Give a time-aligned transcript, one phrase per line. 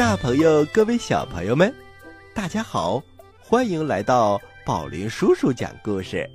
[0.00, 1.70] 大朋友，各位小朋友们，
[2.32, 3.02] 大家好，
[3.38, 6.26] 欢迎来到宝林叔叔讲故事。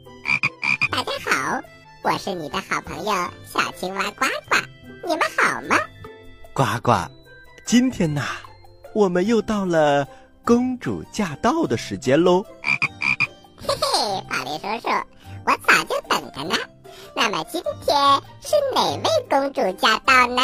[0.92, 1.60] 大家好，
[2.04, 3.12] 我是你的好朋友
[3.44, 4.58] 小青蛙呱呱，
[5.04, 5.76] 你们好吗？
[6.54, 7.10] 呱呱，
[7.66, 8.22] 今天呐，
[8.94, 10.08] 我们又到了
[10.46, 12.46] 公主驾到的时间喽。
[12.62, 14.90] 嘿嘿，宝林叔叔，
[15.44, 16.56] 我早就等着呢。
[17.16, 17.98] 那么今天
[18.42, 20.44] 是哪位公主驾到呢？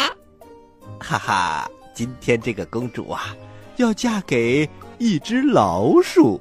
[0.98, 3.36] 哈哈，今天这个公主啊，
[3.76, 6.40] 要嫁给一只老鼠。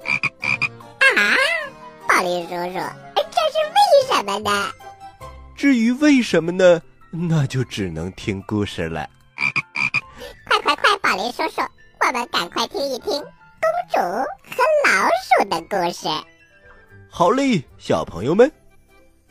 [0.99, 1.35] 啊，
[2.07, 2.79] 宝林叔叔，
[3.15, 4.71] 这是为什么呢？
[5.55, 9.09] 至于为什么呢，那就只能听故事了。
[10.47, 11.61] 快快快，宝林叔叔，
[11.99, 16.07] 我们赶快听一听公主和老鼠的故事。
[17.09, 18.49] 好嘞，小朋友们，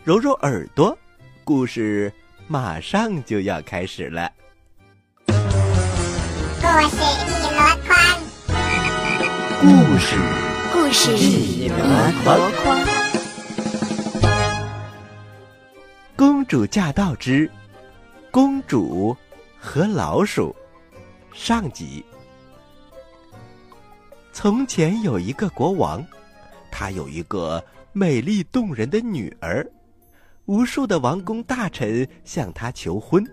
[0.04, 0.96] 揉揉耳朵，
[1.44, 2.12] 故事
[2.46, 4.30] 马上就要开始了。
[6.72, 7.98] 故事一箩筐，
[9.60, 9.66] 故
[9.98, 10.16] 事
[10.72, 11.74] 故事一箩
[12.62, 12.78] 筐。
[16.14, 17.50] 公主驾到之
[18.30, 19.16] 公主
[19.58, 20.54] 和老鼠
[21.34, 22.04] 上集。
[24.32, 26.06] 从前有一个国王，
[26.70, 29.68] 他有一个美丽动人的女儿，
[30.46, 33.26] 无数的王公大臣向他求婚，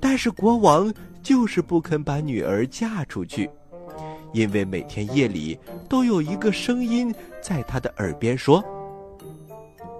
[0.00, 0.90] 但是国王
[1.24, 3.50] 就是不肯把女儿嫁出去，
[4.34, 5.58] 因为每天夜里
[5.88, 8.62] 都有一个声音在他的耳边说。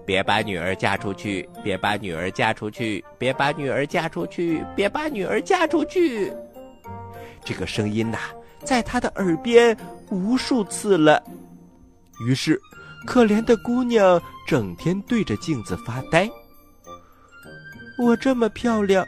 [0.07, 1.49] 别把女儿嫁出去！
[1.63, 3.03] 别把女儿嫁出去！
[3.19, 4.63] 别把女儿嫁出去！
[4.77, 6.31] 别把女儿嫁出去！
[7.43, 8.19] 这个声音呐、
[8.63, 9.75] 在他的耳边
[10.11, 11.23] 无数次了。
[12.27, 12.61] 于是，
[13.07, 16.31] 可怜的姑娘整天对着镜子发呆。
[17.99, 19.07] 我这么漂亮，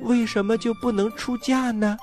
[0.00, 1.96] 为什么就不能出嫁呢？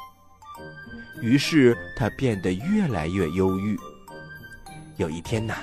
[1.21, 3.77] 于是她变得越来越忧郁。
[4.97, 5.55] 有一天呐、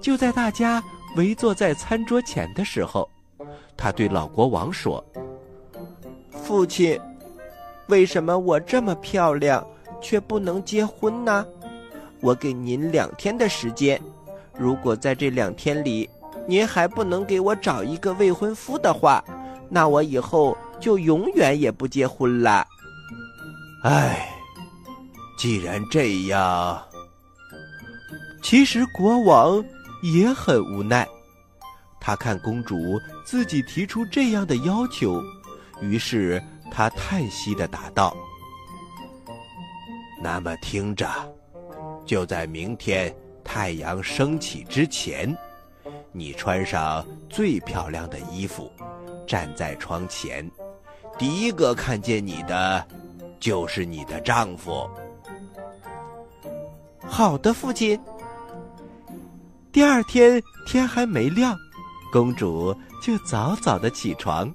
[0.00, 0.82] 就在大家
[1.16, 3.08] 围坐在餐桌前的时候，
[3.76, 5.04] 他对老国王说
[6.30, 6.98] ：“父亲，
[7.88, 9.66] 为什么我这么漂亮
[10.00, 11.46] 却不能结婚呢？
[12.20, 14.00] 我给您两天的时间，
[14.56, 16.08] 如果在这两天里
[16.46, 19.22] 您还不能给我找一个未婚夫的话，
[19.68, 22.66] 那我以后就永远也不结婚了。”
[23.84, 24.28] 唉，
[25.38, 26.82] 既然这样，
[28.42, 29.64] 其实国王。
[30.02, 31.06] 也很无奈，
[32.00, 35.22] 他看公主自己提出这样的要求，
[35.80, 36.42] 于是
[36.72, 38.12] 他叹息的答道
[40.20, 41.08] ：“那么听着，
[42.04, 45.32] 就在明天太阳升起之前，
[46.10, 48.72] 你穿上最漂亮的衣服，
[49.24, 50.50] 站在窗前，
[51.18, 52.86] 第一个看见你的，
[53.38, 54.88] 就是你的丈夫。”
[57.06, 58.00] 好的，父亲。
[59.70, 61.56] 第二天天还没亮，
[62.12, 64.52] 公主就早早的起床，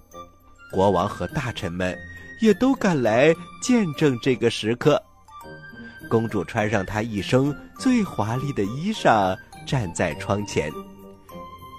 [0.71, 1.97] 国王和大臣们
[2.41, 5.01] 也都赶来见证这个时刻。
[6.09, 10.71] 公主穿上她一生最华丽的衣裳，站在窗前，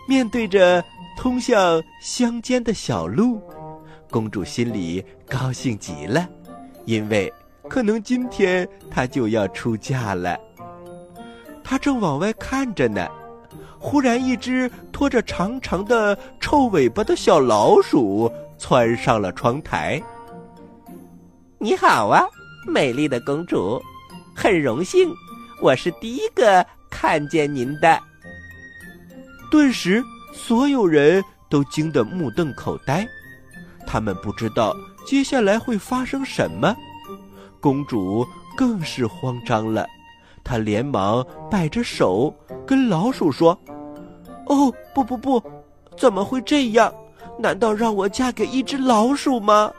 [0.08, 0.85] 面对着
[1.17, 3.41] 通向乡间的小路，
[4.10, 6.28] 公主心里高兴极了，
[6.84, 7.32] 因为
[7.69, 10.38] 可能今天她就要出嫁了。
[11.62, 13.06] 她正往外看着呢。
[13.81, 20.02] 忽然，一只拖着长长的臭尾巴的小老鼠窜上了窗台。
[21.58, 22.25] 你好啊，
[22.66, 23.81] 美丽的公主，
[24.34, 25.08] 很荣幸，
[25.62, 28.00] 我是第一个看见您的。
[29.49, 30.02] 顿时，
[30.32, 33.06] 所有人都惊得目瞪口呆，
[33.90, 34.76] 他们不知道
[35.06, 36.76] 接下来会发生什么。
[37.58, 38.25] 公主
[38.55, 39.87] 更是慌张了。
[40.44, 42.32] 她连忙摆着手
[42.67, 43.58] 跟老鼠说
[44.46, 45.43] ：“哦，不不不，
[45.96, 46.93] 怎么会这样？
[47.38, 49.73] 难道让我嫁给一只老鼠吗？”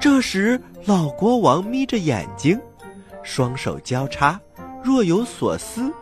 [0.00, 2.60] 这时，老国王眯着眼睛，
[3.22, 4.40] 双手交叉，
[4.82, 5.92] 若有所思，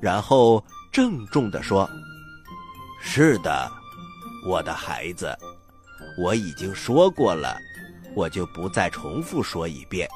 [0.00, 1.88] 然后郑重地说
[3.00, 3.70] ：“是的，
[4.46, 5.36] 我的孩子，
[6.18, 7.56] 我已经说过了，
[8.14, 10.08] 我就不再重复说一遍。”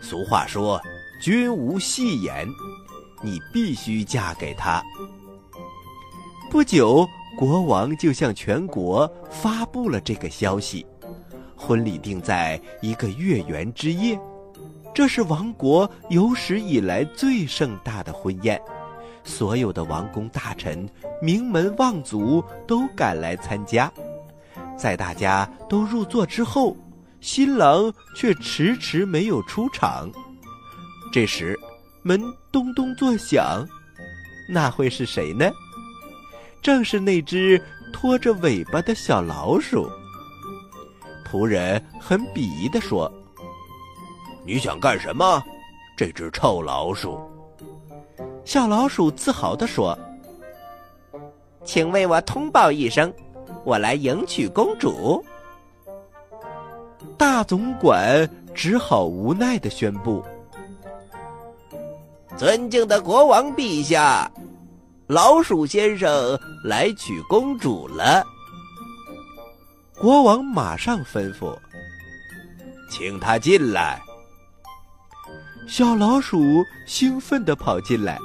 [0.00, 0.80] 俗话说
[1.20, 2.48] ：“君无戏言。”
[3.20, 4.80] 你必须嫁给他。
[6.52, 7.04] 不久，
[7.36, 10.86] 国王就向全国发布了这个消息，
[11.56, 14.16] 婚礼定在一个月圆之夜。
[14.94, 18.62] 这是王国有史以来最盛大的婚宴，
[19.28, 20.88] 所有的王公大臣、
[21.20, 23.92] 名门望族都赶来参加。
[24.76, 26.74] 在大家都入座之后，
[27.20, 30.10] 新郎却迟迟没有出场。
[31.12, 31.54] 这时，
[32.02, 32.20] 门
[32.50, 33.66] 咚咚作响，
[34.48, 35.50] 那会是谁呢？
[36.62, 39.88] 正是那只拖着尾巴的小老鼠。
[41.30, 43.12] 仆人很鄙夷地说
[44.46, 45.44] ：“你想干什么，
[45.96, 47.20] 这只臭老鼠？”
[48.48, 49.96] 小老鼠自豪地说
[51.66, 53.12] ：“请为我通报一声，
[53.62, 55.22] 我来迎娶公主。”
[57.18, 60.24] 大总管只好无奈的宣布
[62.38, 64.30] ：“尊敬的国王陛下，
[65.08, 66.08] 老鼠先生
[66.64, 68.24] 来娶公主了。”
[70.00, 71.54] 国王马上吩咐
[72.90, 74.00] ：“请他进来。”
[75.68, 78.18] 小老鼠兴奋地跑进来，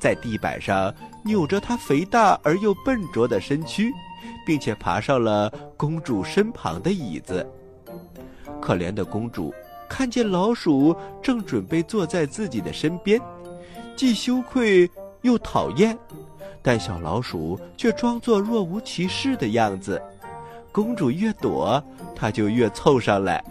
[0.00, 0.92] 在地板上
[1.22, 3.92] 扭着它肥大而又笨拙的身躯，
[4.46, 7.46] 并且爬上了公主身旁的椅子。
[8.60, 9.54] 可怜的公主
[9.88, 13.20] 看见老鼠正准备坐在自己的身边，
[13.94, 14.90] 既羞愧
[15.22, 15.96] 又讨厌，
[16.62, 20.00] 但小老鼠却装作若无其事的样子。
[20.72, 21.82] 公主越躲，
[22.14, 23.42] 它就越凑上来。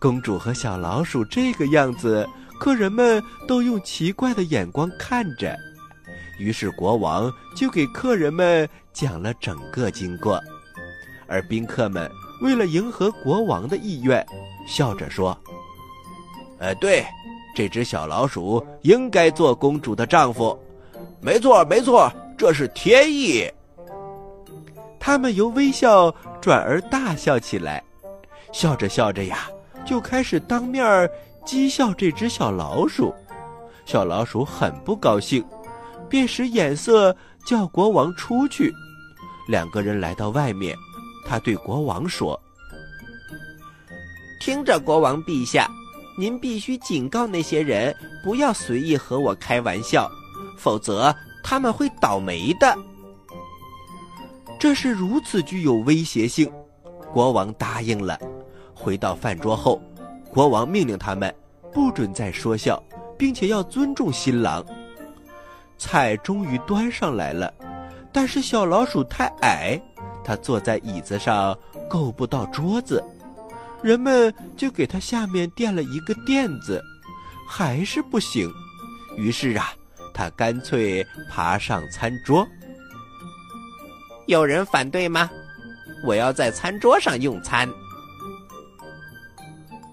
[0.00, 2.28] 公主和小老鼠这个样子，
[2.58, 5.56] 客人们都用奇怪的眼光看着。
[6.38, 10.40] 于是国王就给客人们讲了整个经过，
[11.26, 12.10] 而宾客们。
[12.42, 14.26] 为了迎合国王的意愿，
[14.66, 15.38] 笑着说
[16.58, 17.06] ：“呃，对，
[17.54, 20.58] 这只小老鼠应该做公主的丈夫。
[21.20, 23.48] 没错，没错，这是天意。”
[24.98, 27.82] 他们由微笑转而大笑起来，
[28.52, 29.48] 笑着笑着呀，
[29.86, 31.08] 就开始当面
[31.44, 33.14] 讥笑这只小老鼠。
[33.86, 35.44] 小老鼠很不高兴，
[36.08, 37.14] 便使眼色
[37.46, 38.72] 叫国王出去。
[39.48, 40.76] 两个人来到外面。
[41.26, 42.38] 他对国王说
[44.40, 45.66] ：“听着，国王陛下，
[46.18, 50.06] 您必须警告那些人不要随意和我开玩笑，
[50.58, 52.76] 否则他们会倒霉的。”
[54.60, 56.52] 这是如此具有威胁性，
[57.10, 58.18] 国王答应了。
[58.74, 59.80] 回到饭桌后，
[60.34, 61.32] 国王命令他们
[61.72, 62.82] 不准再说笑，
[63.16, 64.66] 并且要尊重新郎。
[65.78, 67.54] 菜终于端上来了，
[68.12, 69.80] 但是小老鼠太矮。
[70.24, 71.56] 他坐在椅子上
[71.88, 73.00] 够不到桌子，
[73.80, 76.82] 人们就给他下面垫了一个垫子，
[77.48, 78.50] 还是不行。
[79.16, 79.72] 于是啊，
[80.12, 82.44] 他干脆爬上餐桌。
[84.26, 85.30] 有人反对吗？
[86.04, 87.68] 我要在餐桌上用餐。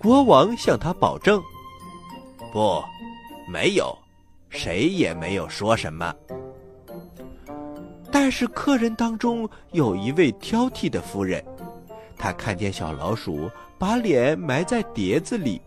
[0.02, 1.40] 国王向他保证
[2.52, 2.84] ：“不，
[3.48, 3.96] 没有，
[4.50, 6.12] 谁也没有说什么。”
[8.12, 11.46] 但是客人当中有一位挑剔的夫人，
[12.18, 15.62] 她看见小老鼠把脸埋在碟子里，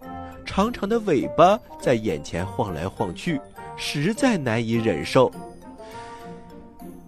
[0.45, 3.41] 长长的尾巴在眼前晃来晃去，
[3.77, 5.31] 实在难以忍受。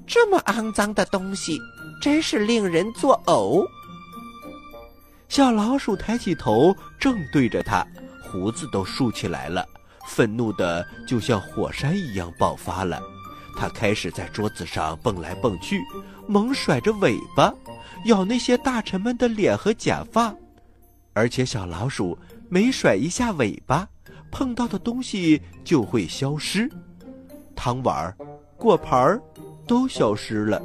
[0.07, 1.59] 这么肮脏的东西，
[2.01, 3.67] 真是令人作呕。
[5.29, 7.87] 小老鼠抬起头，正对着他，
[8.23, 9.67] 胡子都竖起来了，
[10.07, 13.01] 愤怒的就像火山一样爆发了。
[13.59, 15.81] 他开始在桌子上蹦来蹦去，
[16.29, 17.53] 猛甩着尾巴，
[18.05, 20.35] 咬那些大臣们的脸和假发。
[21.13, 22.17] 而且小老鼠
[22.49, 23.89] 每甩一下尾巴，
[24.31, 26.71] 碰到的东西就会消失，
[27.55, 28.15] 汤碗、
[28.57, 29.21] 果盘
[29.67, 30.63] 都消失了。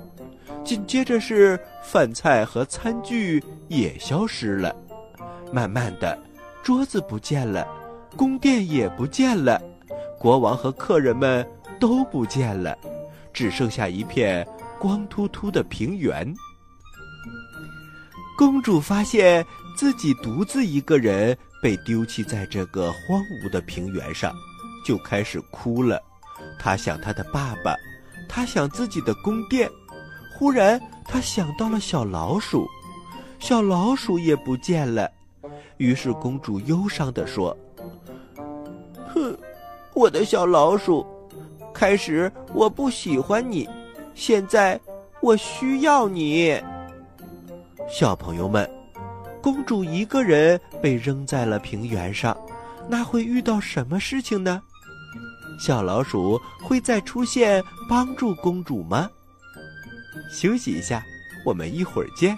[0.64, 4.76] 紧接着是饭菜和餐具也消失了。
[5.52, 6.18] 慢慢的，
[6.64, 7.68] 桌子不见了，
[8.16, 9.62] 宫殿也不见了，
[10.20, 11.46] 国王和客人们。
[11.80, 12.78] 都不见了，
[13.34, 14.48] 只剩下一片
[14.80, 16.32] 光秃秃的平原。
[18.38, 19.44] 公主发现
[19.76, 24.32] 自己独自一个人被丢弃在这个荒芜的平原上，
[24.86, 26.00] 就开始哭了。
[26.60, 27.76] 她想她的爸爸，
[28.30, 29.68] 她想自己的宫殿。
[30.42, 32.68] 忽然，她想到了小老鼠，
[33.38, 35.08] 小老鼠也不见了。
[35.78, 37.56] 于是，公主忧伤地说
[39.14, 39.38] ：“哼，
[39.94, 41.06] 我的小老鼠。”
[41.72, 43.70] 开始我不喜欢你，
[44.16, 44.82] 现在
[45.22, 46.60] 我需要你。
[47.88, 48.68] 小朋友们，
[49.44, 52.36] 公主一个人被扔在了平原上，
[52.90, 54.60] 那会遇到什么事情呢？
[55.60, 59.08] 小老鼠会再出现帮助公主吗？
[60.32, 61.06] 休息一下，
[61.44, 62.38] 我们一会儿见。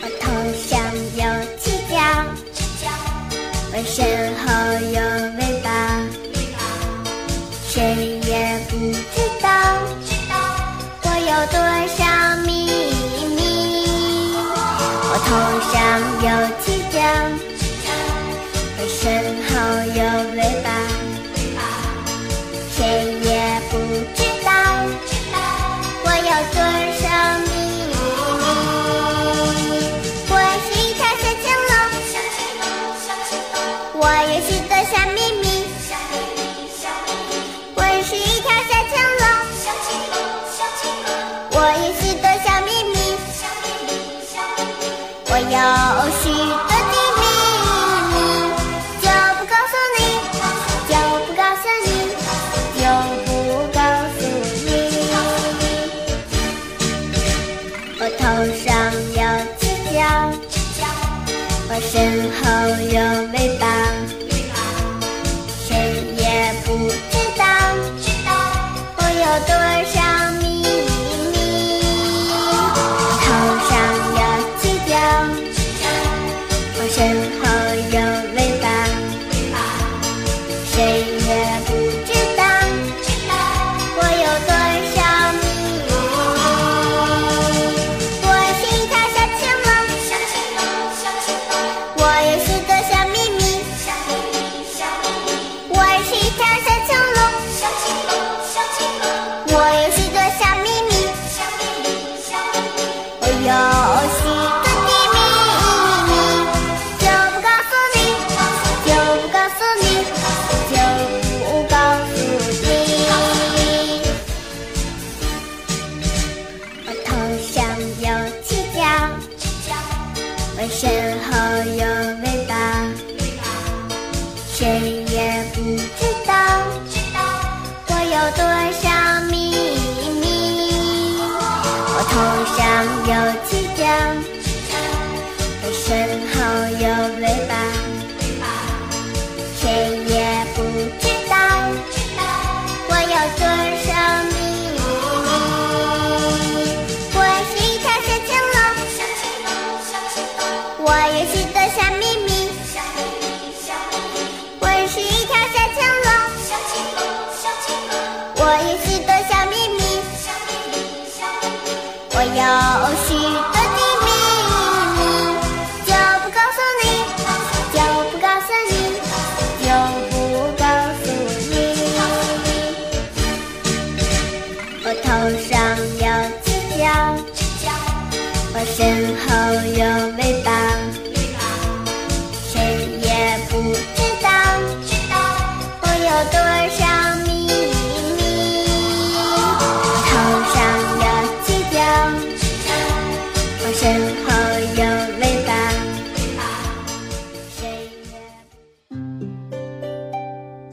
[0.00, 0.78] 我头上
[1.16, 1.22] 有
[1.58, 1.96] 七角，
[2.52, 2.86] 七角
[3.72, 4.27] 纹身。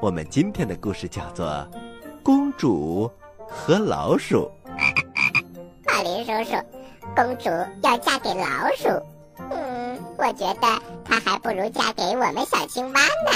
[0.00, 1.46] 我们今天的故事叫做
[2.22, 3.10] 《公主
[3.48, 4.48] 和老鼠》。
[5.84, 6.56] 宝林叔叔，
[7.16, 7.48] 公主
[7.82, 8.88] 要嫁给老鼠，
[9.50, 13.32] 嗯，我觉得她还不如嫁给我们小青蛙呢。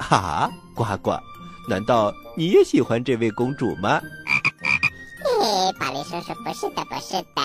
[0.00, 1.16] 哈，呱呱，
[1.68, 4.00] 难道你也喜欢这位公主吗？
[5.22, 7.42] 嘿嘿，宝林叔叔，不是的，不是的，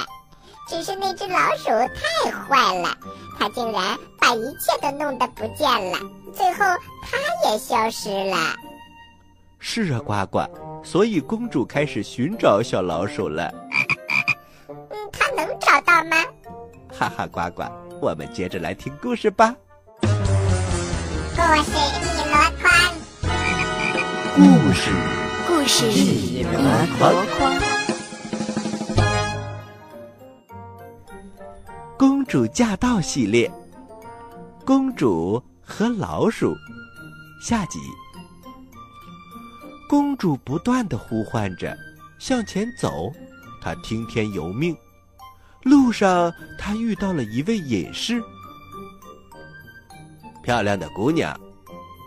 [0.67, 2.97] 只是那只老鼠太坏了，
[3.37, 6.00] 它竟然把一切都弄得不见了，
[6.34, 6.60] 最后
[7.01, 7.18] 它
[7.50, 8.38] 也消失了。
[9.60, 10.46] 是啊，呱呱，
[10.82, 13.53] 所以公主开始寻找小老鼠了。
[14.70, 14.75] 嗯，
[15.12, 16.15] 它能找到吗？
[16.98, 17.63] 哈哈，呱呱，
[18.00, 19.53] 我们接着来听故事吧。
[20.00, 22.72] 故事一箩筐，
[24.38, 24.89] 故事
[25.46, 26.50] 故事一箩
[26.98, 27.13] 筐。
[31.98, 33.51] 公主驾到系列，
[34.65, 36.55] 公主和老鼠，
[37.41, 37.79] 下集。
[39.89, 41.77] 公主不断的呼唤着，
[42.17, 43.12] 向前走。
[43.62, 44.74] 她听天由命。
[45.63, 48.24] 路上，她遇到了一位隐士。
[50.41, 51.38] 漂亮的姑娘，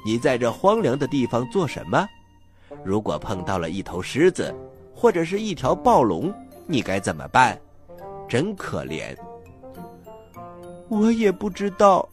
[0.06, 2.08] 你在这荒凉的地方做什么？
[2.82, 4.54] 如果碰到了一头狮子，
[4.94, 6.32] 或者是一条暴龙，
[6.66, 7.60] 你该怎么办？
[8.26, 9.14] 真可怜。
[10.88, 12.08] 我也不知道，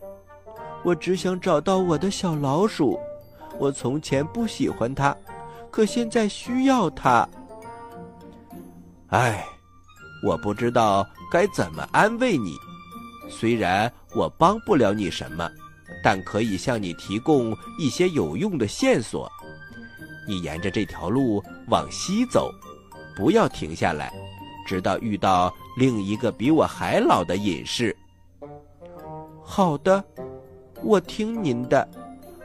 [0.84, 3.00] 我只想找到我的小老鼠。
[3.58, 5.16] 我从前不喜欢它，
[5.72, 7.28] 可现在需要它。
[9.08, 9.46] 唉，
[10.24, 12.56] 我不知道该怎么安慰你。
[13.30, 15.50] 虽然我帮不了你什么。
[16.04, 19.32] 但可以向你提供一些有用的线索。
[20.28, 22.52] 你沿着这条路往西走，
[23.16, 24.12] 不要停下来，
[24.68, 27.96] 直到遇到另一个比我还老的隐士。
[29.42, 30.04] 好的，
[30.84, 31.88] 我听您的。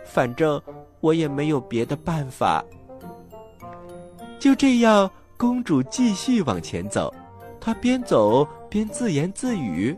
[0.04, 0.60] 反正
[1.00, 2.64] 我也没有别的办法。
[4.38, 7.12] 就这样，公主继续往前走。
[7.60, 9.96] 她边走边自言自语：“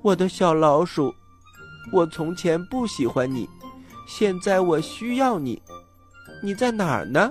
[0.00, 1.14] 我的小老鼠。”
[1.92, 3.46] 我从前不喜欢你，
[4.08, 5.62] 现在我需要你。
[6.42, 7.30] 你在哪儿呢？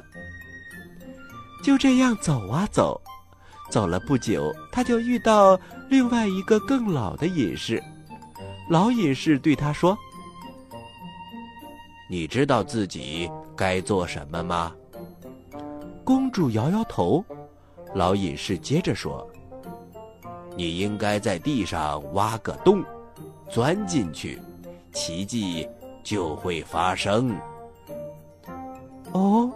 [1.63, 3.01] 就这样走啊走，
[3.71, 7.83] 走了不久，他就遇到另外一个更老的隐士。
[8.69, 9.97] 老隐士对他说
[12.09, 14.73] ：“你知道自己该做什么吗？”
[16.03, 17.23] 公主摇摇头。
[17.93, 19.29] 老隐士接着说
[20.57, 22.83] ：“你应该在地上挖个洞。”
[23.51, 24.41] 钻进去，
[24.91, 25.67] 奇迹
[26.03, 27.37] 就会发生。
[29.11, 29.51] 哦，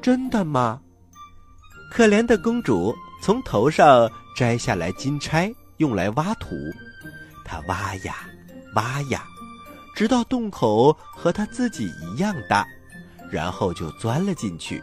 [0.00, 0.80] 真的吗？
[1.90, 6.54] 可怜的公主从头上摘下来金钗，用来挖土。
[7.46, 8.28] 他挖呀
[8.74, 9.24] 挖呀，
[9.94, 12.66] 直到洞口和他自己一样大，
[13.30, 14.82] 然后就钻了进去。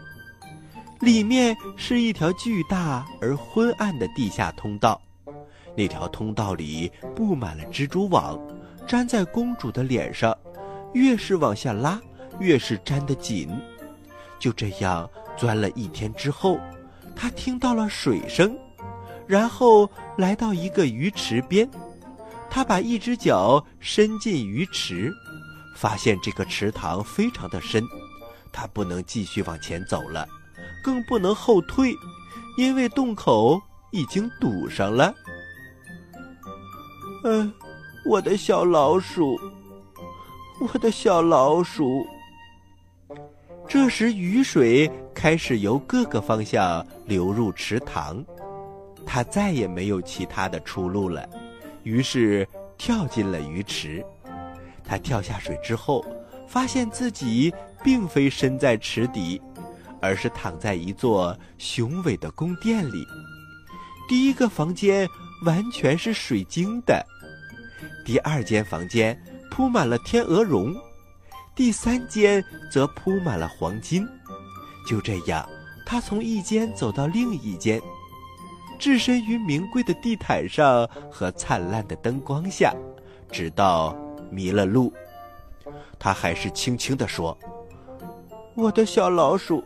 [1.02, 5.00] 里面是一条巨大而昏暗的地下通道。
[5.76, 8.40] 那条通道里布满了蜘蛛网，
[8.88, 10.36] 粘在公主的脸上，
[10.94, 12.00] 越是往下拉，
[12.40, 13.50] 越是粘得紧。
[14.40, 16.60] 就这样钻了一天之后，
[17.16, 18.58] 她听到了水声，
[19.28, 21.70] 然后来到一个鱼池边，
[22.54, 25.12] 他把一只脚伸进鱼池，
[25.76, 27.84] 发现这个池塘非常的深，
[28.52, 30.28] 他不能继续往前走了，
[30.84, 31.96] 更不能后退，
[32.56, 35.12] 因为洞口已经堵上了。
[37.24, 37.52] 嗯，
[38.06, 39.36] 我的小老鼠，
[40.60, 42.06] 我的小老鼠。
[43.68, 48.24] 这时，雨水开始由各个方向流入池塘，
[49.08, 51.28] 他再也没有其他的出路了，
[51.84, 54.04] 于是跳进了鱼池。
[54.84, 56.06] 他跳下水之后，
[56.48, 59.42] 发现自己并非身在池底，
[60.02, 63.06] 而是躺在一座雄伟的宫殿里。
[64.10, 65.08] 第一个房间
[65.46, 67.06] 完全是水晶的。
[68.06, 69.18] 第二间房间
[69.50, 70.76] 铺满了天鹅绒，
[71.56, 74.06] 第三间则铺满了黄金。
[74.86, 75.48] 就这样，
[75.86, 77.82] 他从一间走到另一间，
[78.84, 82.76] 置身于名贵的地毯上和灿烂的灯光下，
[83.32, 83.96] 直到
[84.30, 84.92] 迷了路。
[85.98, 87.38] 他还是轻轻地说
[88.56, 89.64] ：“我的小老鼠，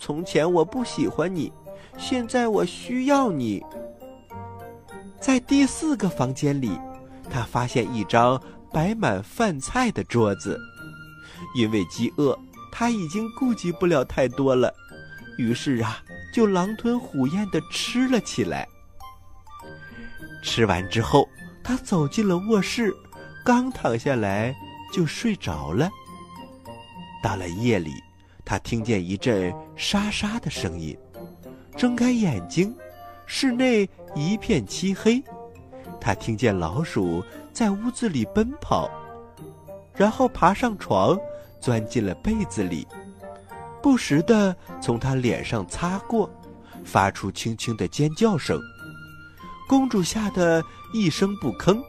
[0.00, 1.52] 从前我不喜欢你，
[1.96, 3.64] 现在我需要你。”
[5.20, 6.76] 在第四个房间里。
[7.30, 8.40] 他发现一张
[8.72, 10.58] 摆满饭菜的桌子，
[11.56, 12.36] 因为饥饿，
[12.72, 14.74] 他已经顾及不了太多了，
[15.38, 16.02] 于是啊，
[16.32, 18.66] 就狼吞虎咽地吃了起来。
[20.42, 21.28] 吃完之后，
[21.64, 22.94] 他走进了卧室，
[23.44, 24.54] 刚躺下来
[24.92, 25.90] 就睡着了。
[27.22, 27.92] 到了夜里，
[28.44, 30.96] 他听见一阵沙沙的声音，
[31.76, 32.72] 睁开眼睛，
[33.26, 35.22] 室内一片漆黑。
[36.00, 38.88] 他听见老鼠在屋子里奔跑，
[39.96, 41.18] 然后爬上床，
[41.60, 42.86] 钻进了被子里，
[43.86, 46.28] 不时地从他脸上擦过，
[46.84, 48.60] 发出轻轻的尖叫声。
[49.68, 50.60] 公主吓得
[50.92, 51.80] 一声不吭，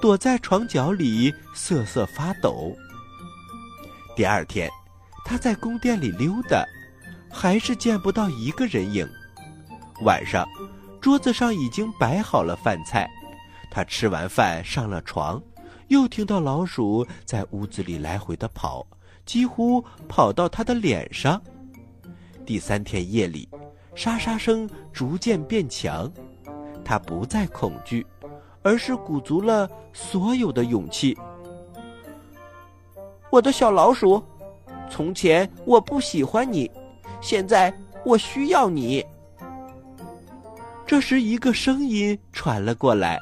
[0.00, 2.72] 躲在床角里瑟瑟发抖。
[4.14, 4.70] 第二天，
[5.24, 6.64] 她在宫殿里溜达，
[7.28, 9.04] 还是见不到一个人影。
[10.04, 10.46] 晚上，
[11.00, 13.10] 桌子上已经摆好了饭菜。
[13.72, 15.42] 他吃完饭上了床，
[15.88, 18.86] 又听到老鼠在屋子里来回的跑，
[19.30, 21.40] 几乎跑到他的脸上。
[22.44, 23.48] 第三天夜里，
[23.94, 26.12] 沙沙声逐渐变强，
[26.84, 28.04] 他不再恐惧，
[28.60, 31.16] 而是鼓足了所有的勇气。
[33.30, 34.20] 我的小老鼠，
[34.90, 36.68] 从前我不喜欢你，
[37.20, 37.72] 现在
[38.04, 39.06] 我需要你。”
[40.84, 43.16] 这时，一个声音传了过来：“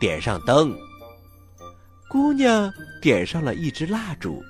[0.00, 0.74] 点上灯。”
[2.14, 2.72] 姑娘
[3.02, 4.40] 点上了一支蜡烛，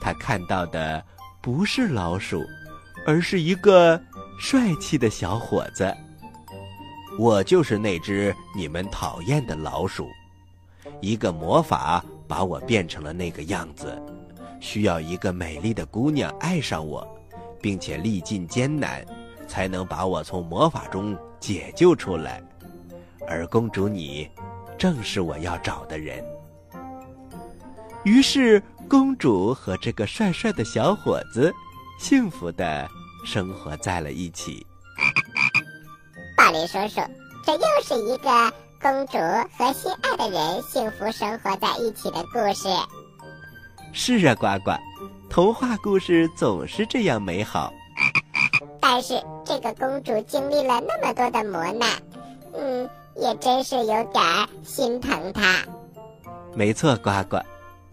[0.00, 1.04] 她看到的
[1.42, 2.42] 不是老鼠，
[3.06, 4.00] 而是一个
[4.40, 5.94] 帅气的小伙子。
[7.18, 10.08] 我就是那只你们讨厌的老鼠，
[11.02, 14.02] 一个魔法把我变成了那个样子，
[14.58, 17.06] 需要一个美丽的姑娘爱上我，
[17.60, 19.04] 并且历尽艰难。
[19.46, 22.42] 才能把我从魔法中解救出来，
[23.28, 24.26] 而公主你，
[24.78, 26.24] 正是我要找的人。
[28.04, 31.50] 于是，公主和这个帅帅的小伙子，
[31.98, 32.86] 幸福的
[33.24, 34.64] 生活在了一起。
[36.36, 37.00] 宝林叔叔，
[37.46, 39.16] 这又是一个公主
[39.56, 42.68] 和心爱的人幸福生活在一起的故事。
[43.94, 44.72] 是啊，呱呱，
[45.30, 47.72] 童话故事总是这样美好。
[48.80, 49.14] 但是
[49.46, 51.88] 这个公主经历了那么多的磨难，
[52.52, 54.22] 嗯，也真是有点
[54.62, 55.64] 心疼她。
[56.54, 57.38] 没错，呱呱。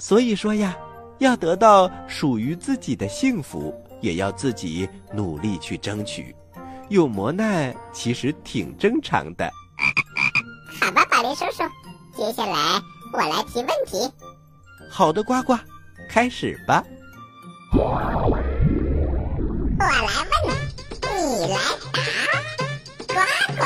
[0.02, 0.76] 所以说呀，
[1.20, 6.36] 要得到属于自己的幸福，也要自己努力去争取。
[6.90, 9.48] 有磨难其实挺正常的。
[10.82, 11.62] 好吧，宝林叔叔，
[12.18, 12.82] 接下来
[13.14, 14.12] 我来提问题。
[14.90, 15.56] 好的，呱呱，
[16.10, 16.84] 开始吧。
[17.72, 18.42] 我来问。
[21.14, 21.60] 你来
[23.08, 23.14] 答，呱
[23.56, 23.62] 呱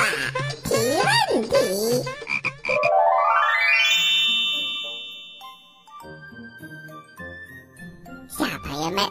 [0.65, 1.55] 提问题。
[8.85, 9.03] 人们，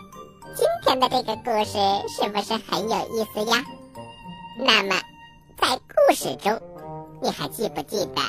[0.54, 1.76] 今天的这个故事
[2.08, 3.64] 是不是很有意思呀？
[4.56, 4.94] 那么，
[5.58, 6.60] 在故事中，
[7.20, 8.22] 你还记不记得，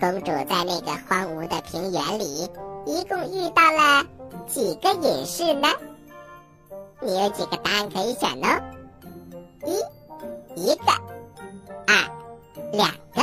[0.00, 2.48] 公主在那个荒芜的平原里，
[2.86, 4.06] 一共遇到了
[4.46, 5.68] 几个隐士呢？
[7.02, 8.48] 你有几个答案可以选呢？
[9.66, 10.92] 一，一个，
[11.86, 12.10] 二，
[12.72, 13.20] 两个，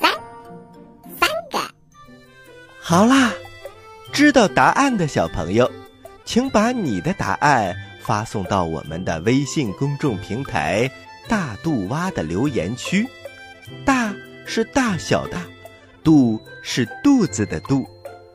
[0.00, 0.10] 三，
[1.20, 1.58] 三个。
[2.80, 3.30] 好啦，
[4.14, 5.70] 知道答案的小朋友，
[6.24, 10.90] 请把你的答案发送到我们的微信公众平台
[11.28, 13.06] “大肚蛙”的留言区。
[13.84, 14.14] 大
[14.46, 15.38] 是大小的，
[16.02, 17.86] 肚是肚子的肚，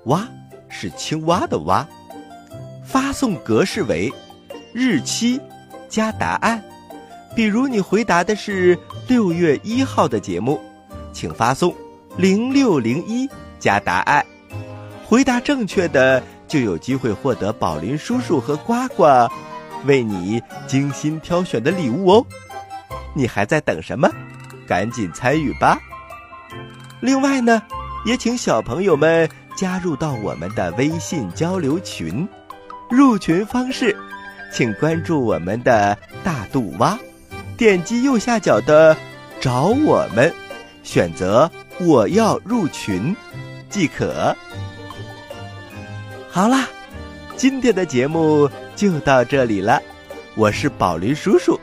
[0.06, 0.28] 蛙
[0.70, 1.88] 是青蛙的蛙。
[2.84, 4.12] 发送格式为
[4.74, 5.40] 日期
[5.88, 6.64] 加答案。
[7.36, 10.60] 比如你回答的是六月一号的节目，
[11.14, 11.76] 请发送
[12.18, 14.26] 零六零一加答案。
[15.06, 19.06] 回答正确的就有机会获得宝林叔叔和呱呱
[19.86, 22.26] 为你精心挑选的礼物哦。
[23.14, 24.10] 你还在等什么？
[24.68, 25.80] 赶紧参与吧！
[27.00, 27.62] 另外呢，
[28.06, 32.28] 也请小朋友们加入到我们的微信交流群。
[32.90, 33.96] 入群方式，
[34.52, 36.98] 请关注我们的大肚蛙。
[37.58, 38.96] 点击右下角的
[39.40, 40.34] “找我们”，
[40.84, 41.50] 选择
[41.82, 43.16] “我要入群”
[43.70, 44.36] 即可。
[46.32, 46.68] 好啦，
[47.36, 49.82] 今天的节目就到这里了。
[50.36, 51.60] 我是宝驴叔叔，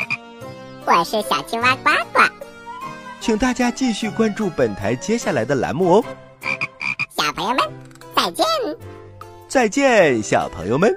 [0.84, 2.20] 我是小青蛙呱呱，
[3.20, 6.04] 请大家继续关注本台接下来的栏目哦。
[7.16, 7.68] 小朋友们，
[8.14, 8.46] 再见！
[9.48, 10.94] 再见，小朋友们。